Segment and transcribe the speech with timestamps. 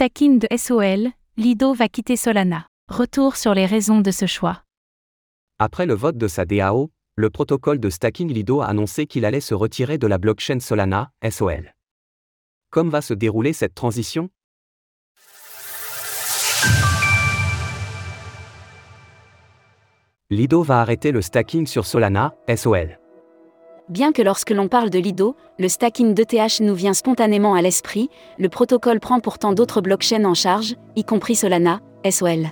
[0.00, 2.66] stacking de SOL, Lido va quitter Solana.
[2.88, 4.62] Retour sur les raisons de ce choix.
[5.58, 9.42] Après le vote de sa DAO, le protocole de stacking Lido a annoncé qu'il allait
[9.42, 11.74] se retirer de la blockchain Solana, SOL.
[12.70, 14.30] Comme va se dérouler cette transition?
[20.30, 22.99] Lido va arrêter le stacking sur Solana, SOL.
[23.90, 28.08] Bien que lorsque l'on parle de Lido, le stacking d'ETH nous vient spontanément à l'esprit,
[28.38, 32.46] le protocole prend pourtant d'autres blockchains en charge, y compris Solana, SOL.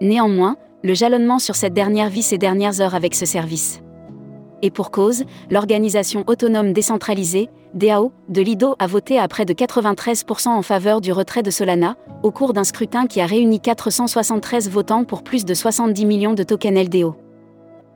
[0.00, 3.82] Néanmoins, le jalonnement sur cette dernière vit ses dernières heures avec ce service.
[4.62, 10.48] Et pour cause, l'organisation autonome décentralisée, DAO, de Lido a voté à près de 93%
[10.48, 15.04] en faveur du retrait de Solana, au cours d'un scrutin qui a réuni 473 votants
[15.04, 17.16] pour plus de 70 millions de tokens LDO.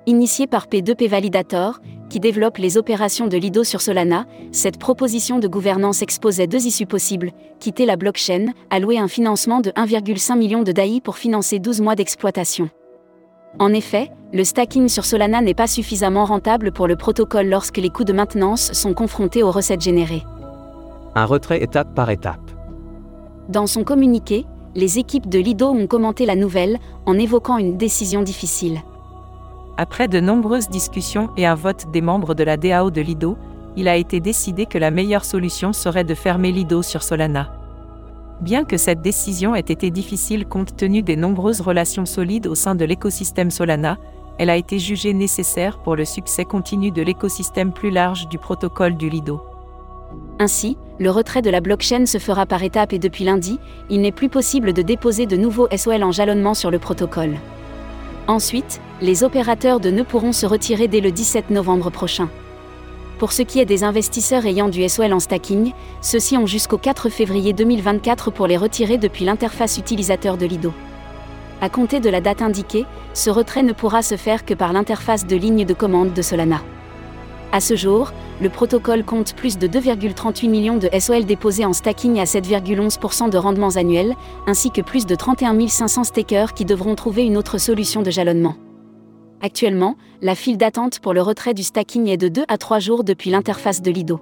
[0.04, 1.80] Initié par P2P Validator,
[2.12, 6.84] qui développe les opérations de Lido sur Solana, cette proposition de gouvernance exposait deux issues
[6.84, 11.80] possibles quitter la blockchain, allouer un financement de 1,5 million de DAI pour financer 12
[11.80, 12.68] mois d'exploitation.
[13.58, 17.88] En effet, le stacking sur Solana n'est pas suffisamment rentable pour le protocole lorsque les
[17.88, 20.22] coûts de maintenance sont confrontés aux recettes générées.
[21.14, 22.50] Un retrait étape par étape.
[23.48, 28.20] Dans son communiqué, les équipes de Lido ont commenté la nouvelle en évoquant une décision
[28.20, 28.82] difficile.
[29.78, 33.38] Après de nombreuses discussions et un vote des membres de la DAO de Lido,
[33.76, 37.50] il a été décidé que la meilleure solution serait de fermer Lido sur Solana.
[38.42, 42.74] Bien que cette décision ait été difficile compte tenu des nombreuses relations solides au sein
[42.74, 43.96] de l'écosystème Solana,
[44.38, 48.96] elle a été jugée nécessaire pour le succès continu de l'écosystème plus large du protocole
[48.96, 49.42] du Lido.
[50.38, 54.12] Ainsi, le retrait de la blockchain se fera par étapes et depuis lundi, il n'est
[54.12, 57.36] plus possible de déposer de nouveaux SOL en jalonnement sur le protocole.
[58.26, 62.30] Ensuite, les opérateurs de nœuds pourront se retirer dès le 17 novembre prochain.
[63.18, 67.08] Pour ce qui est des investisseurs ayant du SOL en stacking, ceux-ci ont jusqu'au 4
[67.08, 70.72] février 2024 pour les retirer depuis l'interface utilisateur de Lido.
[71.60, 75.26] À compter de la date indiquée, ce retrait ne pourra se faire que par l'interface
[75.26, 76.62] de ligne de commande de Solana.
[77.50, 82.20] À ce jour, le protocole compte plus de 2,38 millions de SOL déposés en stacking
[82.20, 84.14] à 7,11% de rendements annuels,
[84.46, 88.54] ainsi que plus de 31 500 stakers qui devront trouver une autre solution de jalonnement.
[89.42, 93.02] Actuellement, la file d'attente pour le retrait du stacking est de 2 à 3 jours
[93.02, 94.20] depuis l'interface de Lido.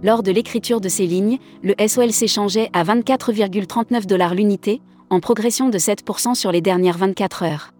[0.00, 5.70] Lors de l'écriture de ces lignes, le SOL s'échangeait à 24,39 dollars l'unité, en progression
[5.70, 7.72] de 7% sur les dernières 24 heures.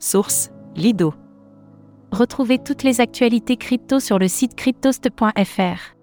[0.00, 1.14] Source Lido.
[2.10, 5.95] Retrouvez toutes les actualités crypto sur le site cryptost.fr.